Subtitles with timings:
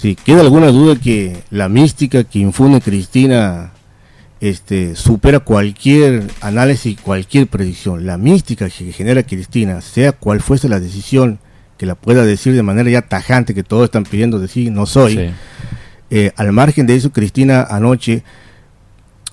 [0.00, 3.72] Sí, queda alguna duda que la mística que infunde Cristina
[4.40, 8.06] este, supera cualquier análisis, cualquier predicción.
[8.06, 11.40] La mística que genera Cristina, sea cual fuese la decisión,
[11.76, 15.32] que la pueda decir de manera ya tajante, que todos están pidiendo decir no soy,
[16.10, 18.22] eh, al margen de eso, Cristina anoche,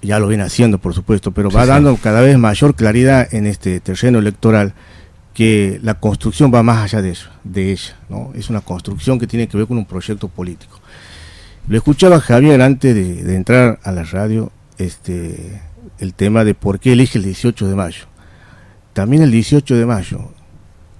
[0.00, 3.80] ya lo viene haciendo por supuesto, pero va dando cada vez mayor claridad en este
[3.80, 4.72] terreno electoral
[5.34, 8.30] que la construcción va más allá de eso, de ella, ¿no?
[8.34, 10.80] Es una construcción que tiene que ver con un proyecto político.
[11.66, 15.60] Lo escuchaba Javier antes de, entrar a la radio, este,
[15.98, 18.04] el tema de por qué elige el 18 de mayo.
[18.92, 20.32] También el 18 de mayo,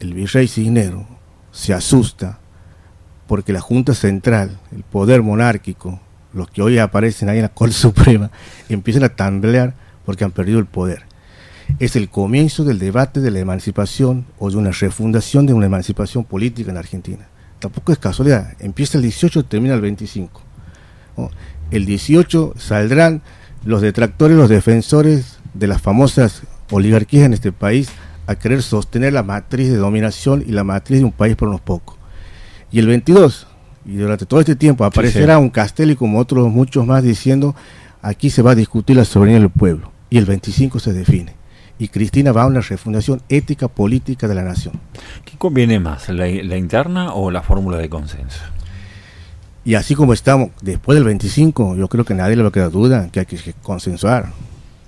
[0.00, 1.06] el virrey Cisnero
[1.52, 2.38] se asusta
[3.26, 6.00] porque la Junta Central, el poder monárquico,
[6.32, 8.30] los que hoy aparecen ahí en la Corte Suprema,
[8.70, 9.74] empiezan a tambalear
[10.06, 11.11] porque han perdido el poder
[11.78, 16.24] es el comienzo del debate de la emancipación o de una refundación de una emancipación
[16.24, 17.28] política en Argentina.
[17.58, 20.40] Tampoco es casualidad, empieza el 18, termina el 25.
[21.70, 23.22] El 18 saldrán
[23.64, 27.88] los detractores, los defensores de las famosas oligarquías en este país
[28.26, 31.60] a querer sostener la matriz de dominación y la matriz de un país por unos
[31.60, 31.96] pocos.
[32.70, 33.46] Y el 22,
[33.84, 37.54] y durante todo este tiempo, aparecerá un Castelli como otros muchos más diciendo
[38.00, 39.92] aquí se va a discutir la soberanía del pueblo.
[40.10, 41.41] Y el 25 se define
[41.78, 44.74] y Cristina va a una refundación ética política de la nación.
[45.24, 48.40] ¿Qué conviene más, la, interna o la fórmula de consenso?
[49.64, 52.70] Y así como estamos, después del 25, yo creo que nadie le va a quedar
[52.70, 54.32] duda que hay que consensuar.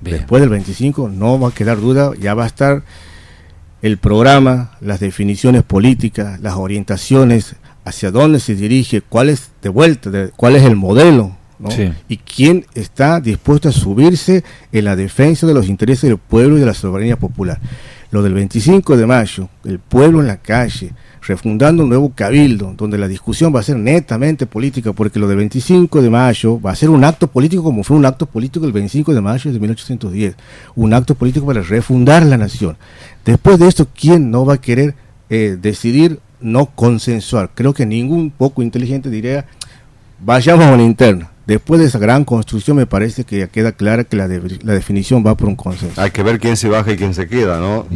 [0.00, 2.82] Después del 25 no va a quedar duda, ya va a estar
[3.82, 10.10] el programa, las definiciones políticas, las orientaciones, hacia dónde se dirige, cuál es de vuelta,
[10.36, 11.37] cuál es el modelo
[12.08, 16.60] y quién está dispuesto a subirse en la defensa de los intereses del pueblo y
[16.60, 17.60] de la soberanía popular.
[18.10, 20.92] Lo del 25 de mayo, el pueblo en la calle,
[21.26, 25.36] refundando un nuevo cabildo, donde la discusión va a ser netamente política, porque lo del
[25.36, 28.72] 25 de mayo va a ser un acto político como fue un acto político el
[28.72, 30.36] 25 de mayo de 1810,
[30.76, 32.78] un acto político para refundar la nación.
[33.26, 34.94] Después de esto, ¿quién no va a querer
[35.28, 37.50] eh, decidir no consensuar?
[37.54, 39.44] Creo que ningún poco inteligente diría,
[40.24, 44.04] vayamos a una interna Después de esa gran construcción me parece que ya queda clara
[44.04, 45.98] que la, la definición va por un consenso.
[45.98, 47.86] Hay que ver quién se baja y quién se queda, ¿no?